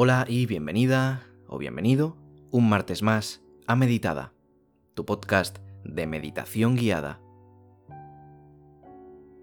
[0.00, 2.16] Hola y bienvenida o bienvenido
[2.52, 4.32] un martes más a Meditada,
[4.94, 7.20] tu podcast de meditación guiada.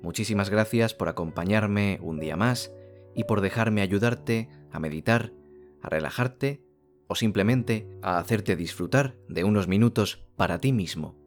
[0.02, 2.72] Muchísimas gracias por acompañarme un día más
[3.14, 5.34] y por dejarme ayudarte a meditar,
[5.82, 6.64] a relajarte
[7.08, 11.18] o simplemente a hacerte disfrutar de unos minutos para ti mismo.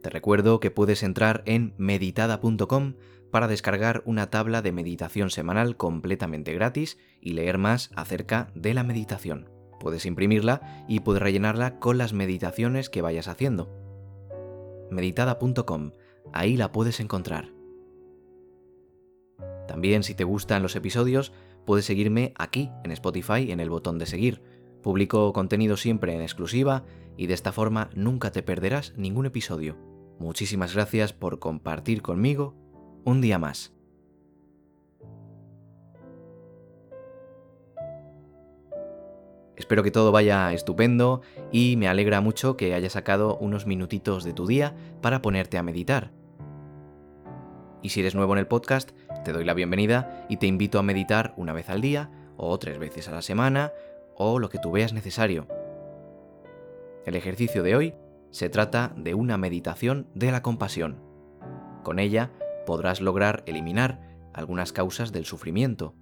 [0.00, 2.94] Te recuerdo que puedes entrar en meditada.com
[3.30, 8.84] para descargar una tabla de meditación semanal completamente gratis y leer más acerca de la
[8.84, 9.50] meditación.
[9.80, 13.70] Puedes imprimirla y puedes rellenarla con las meditaciones que vayas haciendo.
[14.90, 15.92] meditada.com,
[16.32, 17.52] ahí la puedes encontrar.
[19.66, 21.32] También si te gustan los episodios,
[21.66, 24.42] puedes seguirme aquí en Spotify en el botón de seguir.
[24.82, 26.84] Publico contenido siempre en exclusiva
[27.16, 29.76] y de esta forma nunca te perderás ningún episodio.
[30.18, 32.67] Muchísimas gracias por compartir conmigo
[33.04, 33.72] un día más.
[39.56, 44.32] Espero que todo vaya estupendo y me alegra mucho que hayas sacado unos minutitos de
[44.32, 46.12] tu día para ponerte a meditar.
[47.82, 48.92] Y si eres nuevo en el podcast,
[49.24, 52.78] te doy la bienvenida y te invito a meditar una vez al día o tres
[52.78, 53.72] veces a la semana
[54.16, 55.46] o lo que tú veas necesario.
[57.04, 57.94] El ejercicio de hoy
[58.30, 61.00] se trata de una meditación de la compasión.
[61.82, 62.30] Con ella
[62.68, 63.98] podrás lograr eliminar
[64.34, 65.94] algunas causas del sufrimiento,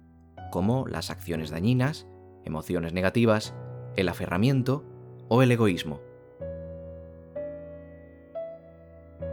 [0.51, 2.07] como las acciones dañinas,
[2.43, 3.55] emociones negativas,
[3.95, 4.83] el aferramiento
[5.29, 6.01] o el egoísmo.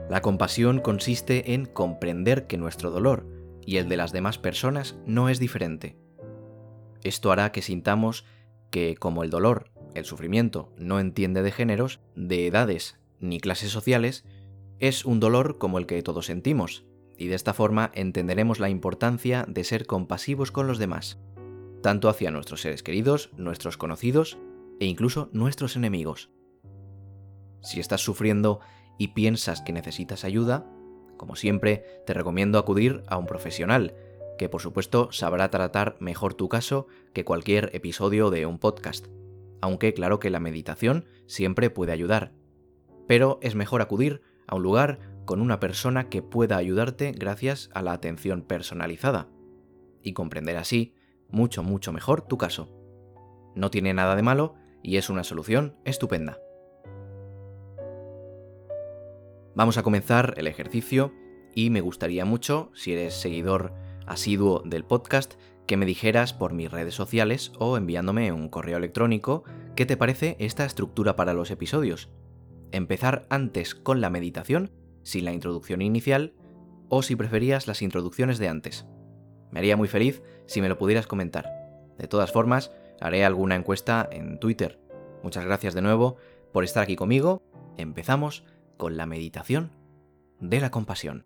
[0.08, 3.26] La compasión consiste en comprender que nuestro dolor
[3.66, 5.96] y el de las demás personas no es diferente.
[7.02, 8.24] Esto hará que sintamos
[8.70, 14.24] que como el dolor, el sufrimiento, no entiende de géneros, de edades ni clases sociales,
[14.78, 16.84] es un dolor como el que todos sentimos,
[17.18, 21.18] y de esta forma entenderemos la importancia de ser compasivos con los demás,
[21.82, 24.38] tanto hacia nuestros seres queridos, nuestros conocidos
[24.80, 26.30] e incluso nuestros enemigos.
[27.62, 28.60] Si estás sufriendo
[28.98, 30.66] y piensas que necesitas ayuda,
[31.16, 33.94] como siempre, te recomiendo acudir a un profesional,
[34.38, 39.06] que por supuesto sabrá tratar mejor tu caso que cualquier episodio de un podcast,
[39.60, 42.32] aunque claro que la meditación siempre puede ayudar.
[43.06, 47.82] Pero es mejor acudir a un lugar con una persona que pueda ayudarte gracias a
[47.82, 49.28] la atención personalizada
[50.02, 50.94] y comprender así
[51.28, 52.70] mucho, mucho mejor tu caso.
[53.54, 56.38] No tiene nada de malo y es una solución estupenda.
[59.54, 61.12] Vamos a comenzar el ejercicio
[61.54, 63.72] y me gustaría mucho, si eres seguidor
[64.06, 65.34] asiduo del podcast,
[65.66, 69.44] que me dijeras por mis redes sociales o enviándome un correo electrónico
[69.76, 72.10] qué te parece esta estructura para los episodios.
[72.72, 74.72] Empezar antes con la meditación
[75.04, 76.34] sin la introducción inicial
[76.88, 78.86] o si preferías las introducciones de antes.
[79.52, 81.48] Me haría muy feliz si me lo pudieras comentar.
[81.96, 84.80] De todas formas, haré alguna encuesta en Twitter.
[85.22, 86.16] Muchas gracias de nuevo
[86.52, 87.42] por estar aquí conmigo.
[87.76, 88.44] Empezamos
[88.76, 89.70] con la meditación
[90.40, 91.24] de la compasión.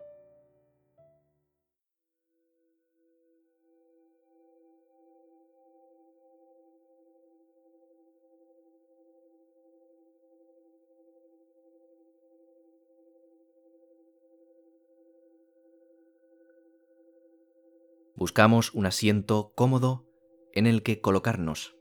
[18.28, 20.04] Buscamos un asiento cómodo
[20.52, 21.74] en el que colocarnos.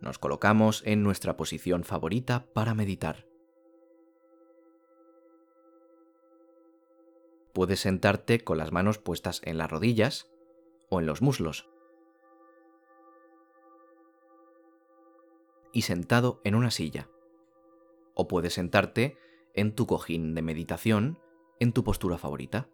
[0.00, 3.28] Nos colocamos en nuestra posición favorita para meditar.
[7.52, 10.28] Puedes sentarte con las manos puestas en las rodillas
[10.90, 11.70] o en los muslos.
[15.72, 17.08] Y sentado en una silla.
[18.14, 19.16] O puedes sentarte
[19.54, 21.21] en tu cojín de meditación
[21.62, 22.68] en tu postura favorita.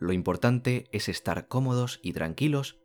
[0.00, 2.80] Lo importante es estar cómodos y tranquilos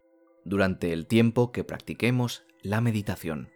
[0.45, 3.49] durante el tiempo que practiquemos la meditación.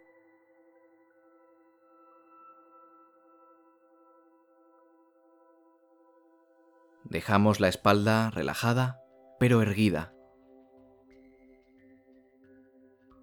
[7.04, 8.98] Dejamos la espalda relajada
[9.38, 10.12] pero erguida.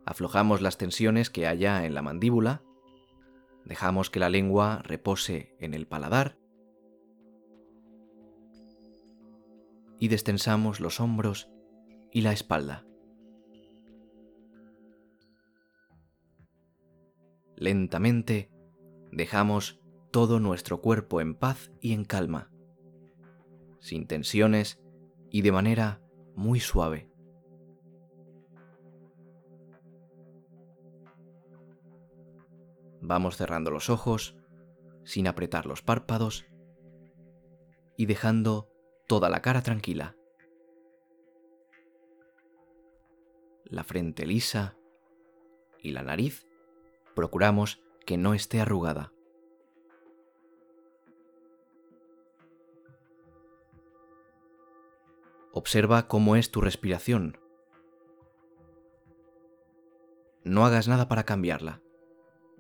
[0.06, 2.64] Aflojamos las tensiones que haya en la mandíbula.
[3.66, 6.39] Dejamos que la lengua repose en el paladar
[10.00, 11.50] y destensamos los hombros
[12.12, 12.86] y la espalda.
[17.56, 18.50] Lentamente
[19.12, 19.82] dejamos
[20.12, 22.50] todo nuestro cuerpo en paz y en calma,
[23.80, 24.82] sin tensiones
[25.30, 26.02] y de manera
[26.36, 27.10] muy suave.
[33.02, 34.38] Vamos cerrando los ojos,
[35.04, 36.46] sin apretar los párpados
[37.98, 38.69] y dejando
[39.10, 40.16] toda la cara tranquila.
[43.70, 44.76] la frente lisa
[45.82, 46.48] y la nariz
[47.16, 49.14] procuramos que no esté arrugada.
[55.52, 57.40] Observa cómo es tu respiración.
[60.44, 61.82] No hagas nada para cambiarla.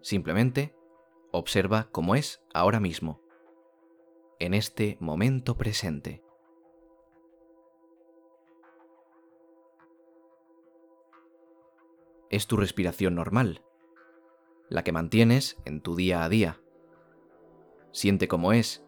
[0.01, 0.75] Simplemente
[1.31, 3.21] observa cómo es ahora mismo,
[4.39, 6.23] en este momento presente.
[12.29, 13.63] Es tu respiración normal,
[14.69, 16.61] la que mantienes en tu día a día.
[17.91, 18.85] Siente cómo es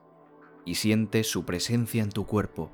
[0.65, 2.71] y siente su presencia en tu cuerpo.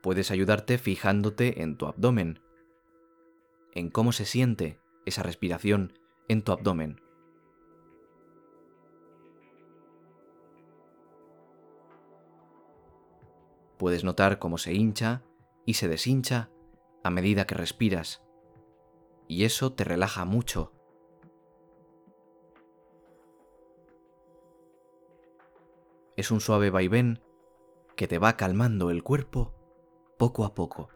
[0.00, 2.40] puedes ayudarte fijándote en tu abdomen,
[3.72, 5.98] en cómo se siente esa respiración
[6.28, 7.00] en tu abdomen.
[13.78, 15.22] Puedes notar cómo se hincha
[15.64, 16.50] y se deshincha
[17.02, 18.22] a medida que respiras,
[19.28, 20.72] y eso te relaja mucho.
[26.16, 27.22] Es un suave vaivén
[27.96, 29.54] que te va calmando el cuerpo
[30.18, 30.88] poco a poco.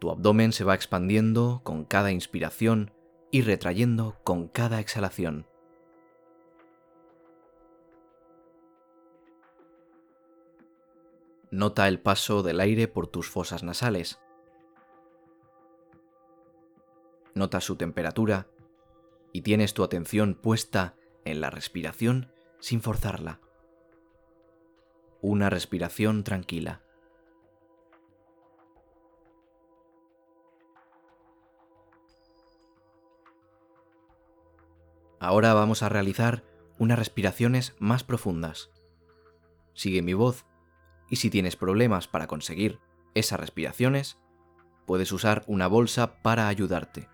[0.00, 2.94] Tu abdomen se va expandiendo con cada inspiración
[3.30, 5.49] y retrayendo con cada exhalación.
[11.50, 14.20] Nota el paso del aire por tus fosas nasales.
[17.34, 18.46] Nota su temperatura
[19.32, 20.94] y tienes tu atención puesta
[21.24, 23.40] en la respiración sin forzarla.
[25.20, 26.82] Una respiración tranquila.
[35.18, 36.44] Ahora vamos a realizar
[36.78, 38.70] unas respiraciones más profundas.
[39.74, 40.46] Sigue mi voz
[41.10, 42.78] y si tienes problemas para conseguir
[43.14, 44.18] esas respiraciones,
[44.86, 47.08] puedes usar una bolsa para ayudarte.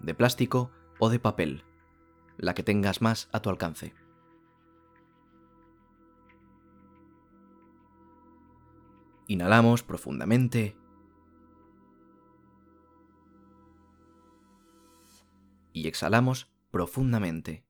[0.00, 1.64] De plástico o de papel,
[2.38, 3.94] la que tengas más a tu alcance.
[9.26, 10.76] Inhalamos profundamente.
[15.72, 17.69] Y exhalamos profundamente.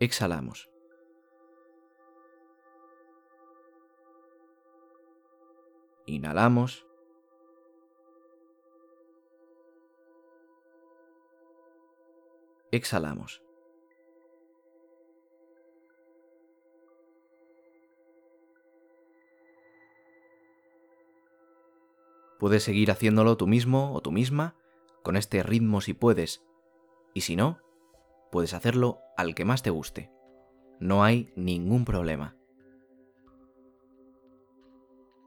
[0.00, 0.70] Exhalamos.
[6.06, 6.86] Inhalamos.
[12.70, 13.42] Exhalamos.
[22.38, 24.54] Puedes seguir haciéndolo tú mismo o tú misma
[25.02, 26.44] con este ritmo si puedes,
[27.14, 27.58] y si no,
[28.30, 30.10] puedes hacerlo al que más te guste.
[30.80, 32.36] No hay ningún problema.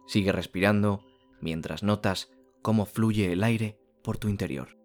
[0.07, 1.03] Sigue respirando
[1.39, 2.31] mientras notas
[2.61, 4.80] cómo fluye el aire por tu interior.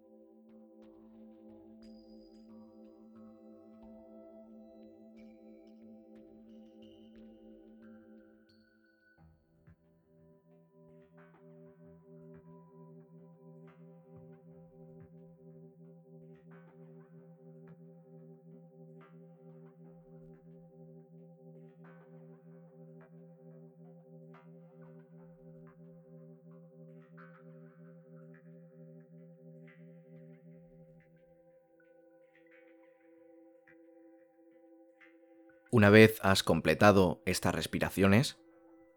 [35.69, 38.39] Una vez has completado estas respiraciones,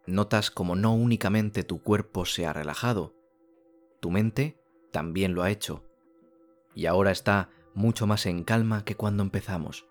[0.06, 3.12] notas como no únicamente tu cuerpo se ha relajado,
[3.98, 4.62] tu mente
[4.92, 5.84] también lo ha hecho,
[6.76, 9.88] y ahora está mucho más en calma que cuando empezamos.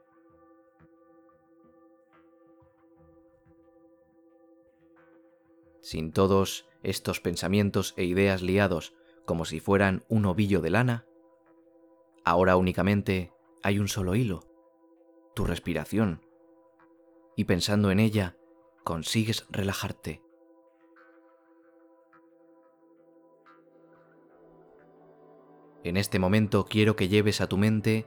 [5.82, 8.94] Sin todos estos pensamientos e ideas liados
[9.26, 11.06] como si fueran un ovillo de lana,
[12.24, 13.34] ahora únicamente
[13.64, 14.48] hay un solo hilo,
[15.34, 16.29] tu respiración
[17.40, 18.36] y pensando en ella
[18.84, 20.22] consigues relajarte.
[25.86, 28.06] En este momento quiero que lleves a tu mente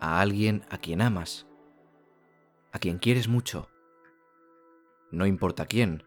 [0.00, 1.46] a alguien a quien amas,
[2.72, 3.68] a quien quieres mucho.
[5.10, 6.02] No importa quién,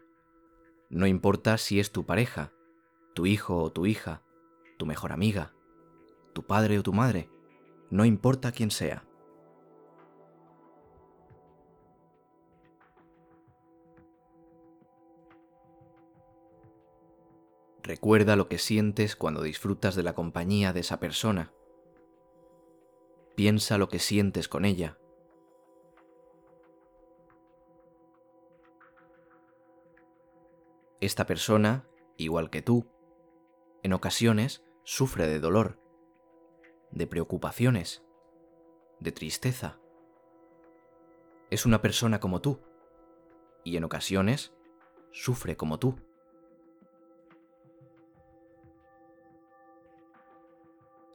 [0.90, 2.52] no importa si es tu pareja,
[3.14, 4.24] tu hijo o tu hija,
[4.78, 5.54] tu mejor amiga,
[6.32, 7.30] tu padre o tu madre,
[7.88, 9.07] no importa quién sea.
[17.88, 21.54] Recuerda lo que sientes cuando disfrutas de la compañía de esa persona.
[23.34, 24.98] Piensa lo que sientes con ella.
[31.00, 32.84] Esta persona, igual que tú,
[33.82, 35.80] en ocasiones sufre de dolor,
[36.90, 38.04] de preocupaciones,
[39.00, 39.80] de tristeza.
[41.48, 42.60] Es una persona como tú
[43.64, 44.52] y en ocasiones
[45.10, 46.07] sufre como tú.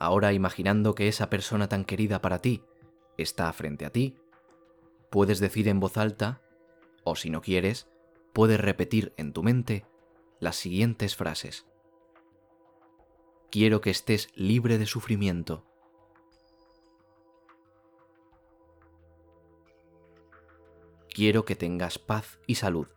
[0.03, 2.61] Ahora imaginando que esa persona tan querida para ti
[3.17, 4.17] está frente a ti,
[5.09, 6.41] puedes decir en voz alta,
[7.05, 7.87] o si no quieres,
[8.33, 9.85] puedes repetir en tu mente
[10.41, 11.65] las siguientes frases.
[13.49, 15.63] Quiero que estés libre de sufrimiento.
[21.13, 22.89] Quiero que tengas paz y salud.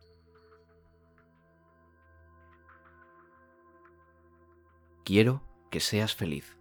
[5.05, 6.57] Quiero que seas feliz.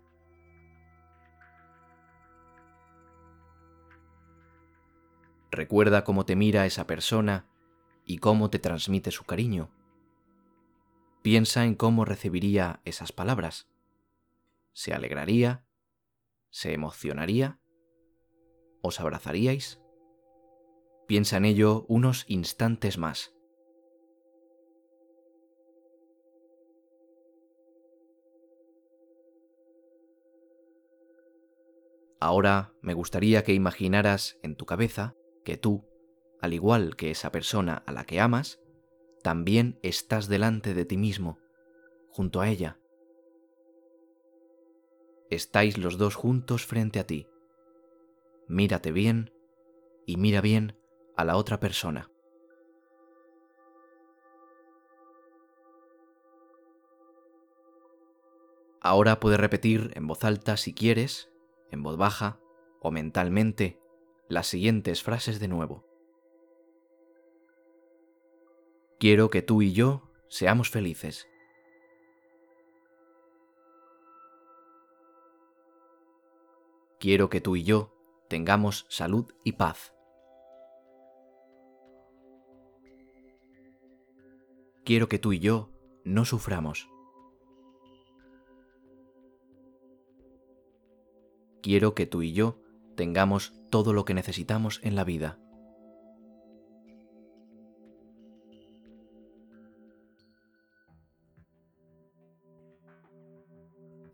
[5.55, 7.47] Recuerda cómo te mira esa persona
[8.03, 9.71] y cómo te transmite su cariño.
[11.21, 13.69] Piensa en cómo recibiría esas palabras.
[14.73, 15.65] ¿Se alegraría?
[16.49, 17.61] ¿Se emocionaría?
[18.81, 19.81] ¿Os abrazaríais?
[21.07, 23.33] Piensa en ello unos instantes más.
[32.19, 35.85] Ahora me gustaría que imaginaras en tu cabeza que tú,
[36.41, 38.59] al igual que esa persona a la que amas,
[39.23, 41.39] también estás delante de ti mismo,
[42.09, 42.77] junto a ella.
[45.29, 47.27] Estáis los dos juntos frente a ti.
[48.47, 49.31] Mírate bien
[50.05, 50.77] y mira bien
[51.15, 52.11] a la otra persona.
[58.81, 61.31] Ahora puedes repetir en voz alta si quieres,
[61.71, 62.39] en voz baja
[62.81, 63.79] o mentalmente
[64.27, 65.85] las siguientes frases de nuevo.
[68.99, 71.27] Quiero que tú y yo seamos felices.
[76.99, 77.93] Quiero que tú y yo
[78.29, 79.93] tengamos salud y paz.
[84.83, 85.69] Quiero que tú y yo
[86.03, 86.89] no suframos.
[91.61, 92.59] Quiero que tú y yo
[92.95, 95.39] tengamos todo lo que necesitamos en la vida.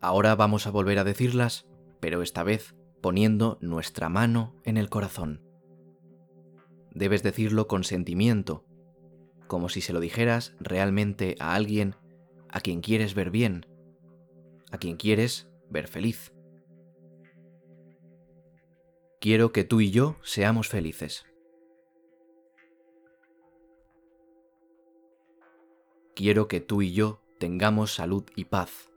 [0.00, 1.64] Ahora vamos a volver a decirlas,
[2.00, 5.42] pero esta vez poniendo nuestra mano en el corazón.
[6.90, 8.64] Debes decirlo con sentimiento,
[9.46, 11.94] como si se lo dijeras realmente a alguien
[12.48, 13.66] a quien quieres ver bien,
[14.72, 16.32] a quien quieres ver feliz.
[19.22, 21.24] Quiero que tú y yo seamos felices.
[26.16, 28.90] Quiero que tú y yo tengamos salud y paz.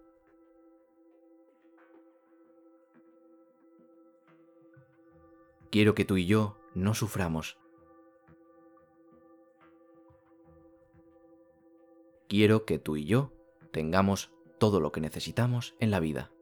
[5.69, 7.59] Quiero que tú y yo no suframos.
[12.27, 13.31] Quiero que tú y yo
[13.71, 16.34] tengamos todo lo que necesitamos en la vida.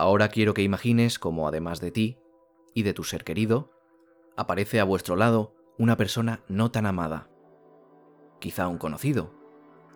[0.00, 2.16] Ahora quiero que imagines cómo además de ti
[2.72, 3.70] y de tu ser querido,
[4.34, 7.28] aparece a vuestro lado una persona no tan amada.
[8.38, 9.30] Quizá un conocido,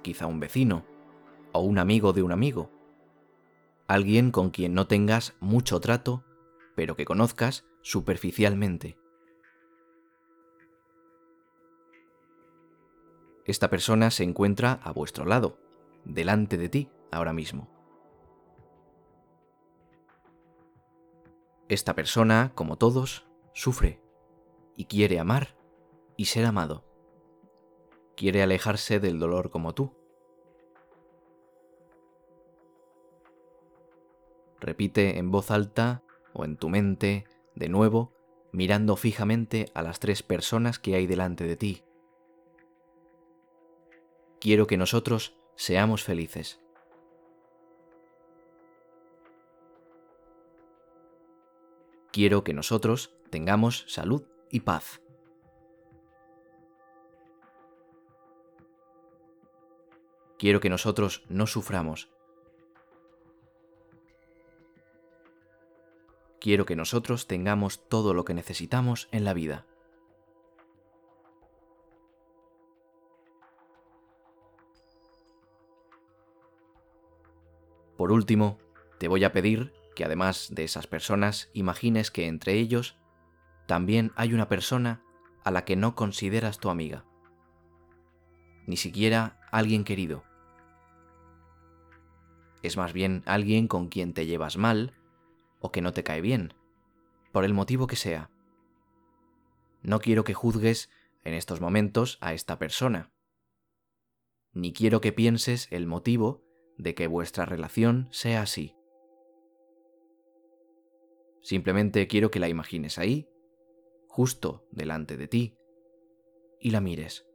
[0.02, 0.84] quizá un vecino,
[1.52, 2.70] o un amigo de un amigo.
[3.88, 6.22] Alguien con quien no tengas mucho trato,
[6.74, 8.98] pero que conozcas superficialmente.
[13.46, 15.58] Esta persona se encuentra a vuestro lado,
[16.04, 17.73] delante de ti ahora mismo.
[21.74, 24.00] Esta persona, como todos, sufre
[24.76, 25.56] y quiere amar
[26.16, 26.84] y ser amado.
[28.16, 29.92] Quiere alejarse del dolor como tú.
[34.60, 37.24] Repite en voz alta o en tu mente,
[37.56, 38.12] de nuevo,
[38.52, 41.82] mirando fijamente a las tres personas que hay delante de ti,
[44.40, 46.63] quiero que nosotros seamos felices.
[52.14, 55.02] Quiero que nosotros tengamos salud y paz.
[60.38, 62.08] Quiero que nosotros no suframos.
[66.38, 69.66] Quiero que nosotros tengamos todo lo que necesitamos en la vida.
[77.96, 78.60] Por último,
[78.98, 82.96] te voy a pedir que además de esas personas, imagines que entre ellos
[83.66, 85.02] también hay una persona
[85.44, 87.04] a la que no consideras tu amiga,
[88.66, 90.24] ni siquiera alguien querido.
[92.62, 94.94] Es más bien alguien con quien te llevas mal
[95.60, 96.54] o que no te cae bien,
[97.32, 98.30] por el motivo que sea.
[99.82, 100.90] No quiero que juzgues
[101.24, 103.10] en estos momentos a esta persona,
[104.54, 106.42] ni quiero que pienses el motivo
[106.78, 108.74] de que vuestra relación sea así.
[111.44, 113.28] Simplemente quiero que la imagines ahí,
[114.08, 115.56] justo delante de ti,
[116.58, 117.28] y la mires,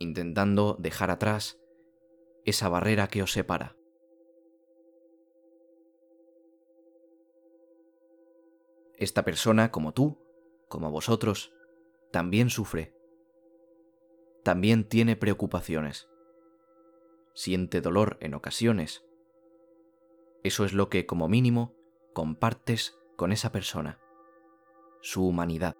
[0.00, 1.60] intentando dejar atrás
[2.44, 3.76] esa barrera que os separa.
[8.96, 10.18] Esta persona, como tú,
[10.68, 11.52] como vosotros,
[12.10, 12.96] también sufre,
[14.42, 16.10] también tiene preocupaciones
[17.34, 19.04] siente dolor en ocasiones.
[20.42, 21.74] Eso es lo que, como mínimo,
[22.12, 23.98] compartes con esa persona,
[25.02, 25.76] su humanidad.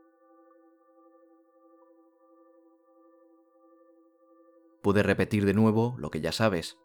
[4.83, 6.79] Puedes repetir de nuevo lo que ya sabes,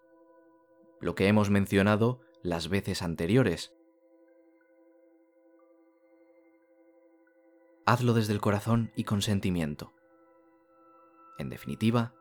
[1.01, 3.75] lo que hemos mencionado las veces anteriores.
[7.85, 9.91] Hazlo desde el corazón y con sentimiento.
[11.37, 12.15] En definitiva,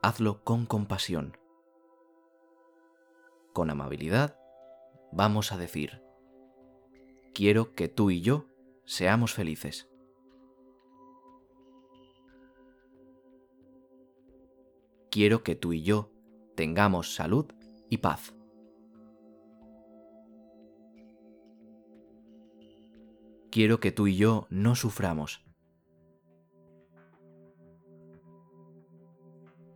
[0.00, 1.36] hazlo con compasión
[3.52, 4.38] con amabilidad,
[5.12, 6.02] vamos a decir,
[7.34, 8.46] quiero que tú y yo
[8.84, 9.88] seamos felices.
[15.10, 16.10] Quiero que tú y yo
[16.54, 17.46] tengamos salud
[17.90, 18.34] y paz.
[23.50, 25.44] Quiero que tú y yo no suframos.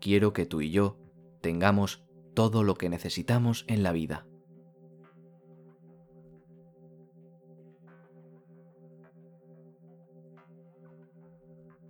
[0.01, 0.97] Quiero que tú y yo
[1.42, 4.27] tengamos todo lo que necesitamos en la vida.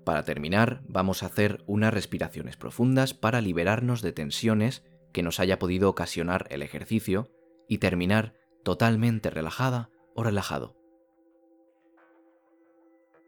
[0.07, 5.59] Para terminar, vamos a hacer unas respiraciones profundas para liberarnos de tensiones que nos haya
[5.59, 7.29] podido ocasionar el ejercicio
[7.67, 10.77] y terminar totalmente relajada o relajado.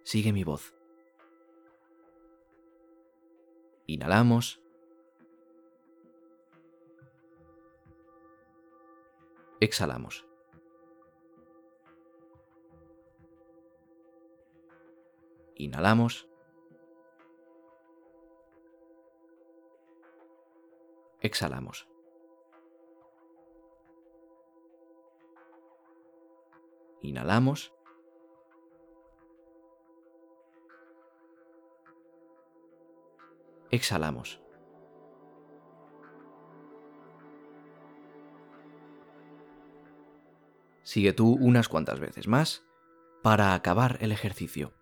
[0.04, 0.76] Sigue mi voz.
[3.88, 4.62] Inhalamos
[9.60, 10.24] Exhalamos.
[15.56, 16.28] Inhalamos.
[21.20, 21.88] Exhalamos.
[27.00, 27.72] Inhalamos.
[33.70, 34.40] Exhalamos.
[40.82, 42.64] Sigue tú unas cuantas veces más
[43.22, 44.77] para acabar el ejercicio.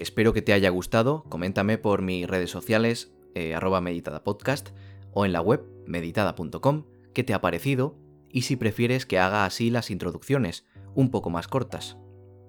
[0.00, 4.70] Espero que te haya gustado, coméntame por mis redes sociales, eh, meditadapodcast
[5.12, 7.98] o en la web meditada.com qué te ha parecido
[8.30, 11.98] y si prefieres que haga así las introducciones, un poco más cortas.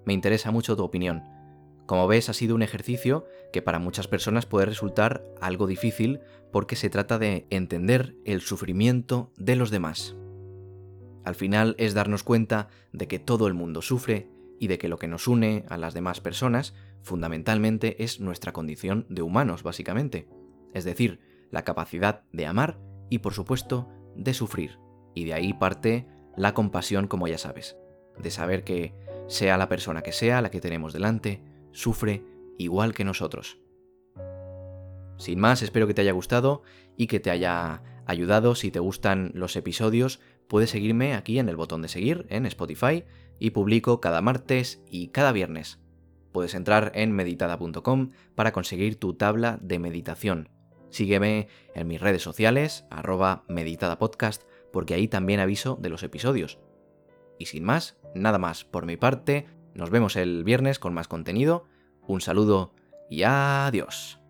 [0.05, 1.23] Me interesa mucho tu opinión.
[1.87, 6.21] Como ves, ha sido un ejercicio que para muchas personas puede resultar algo difícil
[6.53, 10.15] porque se trata de entender el sufrimiento de los demás.
[11.25, 14.29] Al final es darnos cuenta de que todo el mundo sufre
[14.61, 19.07] y de que lo que nos une a las demás personas fundamentalmente es nuestra condición
[19.09, 20.27] de humanos, básicamente.
[20.75, 21.19] Es decir,
[21.49, 24.77] la capacidad de amar y por supuesto de sufrir.
[25.15, 27.75] Y de ahí parte la compasión, como ya sabes,
[28.19, 28.93] de saber que,
[29.27, 32.23] sea la persona que sea la que tenemos delante, sufre
[32.59, 33.57] igual que nosotros.
[35.17, 36.61] Sin más, espero que te haya gustado
[36.97, 38.53] y que te haya ayudado.
[38.53, 40.19] Si te gustan los episodios,
[40.51, 43.05] puedes seguirme aquí en el botón de seguir en Spotify
[43.39, 45.79] y publico cada martes y cada viernes.
[46.33, 50.49] Puedes entrar en meditada.com para conseguir tu tabla de meditación.
[50.89, 56.59] Sígueme en mis redes sociales, arroba meditadapodcast, porque ahí también aviso de los episodios.
[57.39, 61.63] Y sin más, nada más por mi parte, nos vemos el viernes con más contenido.
[62.05, 62.73] Un saludo
[63.09, 64.20] y adiós.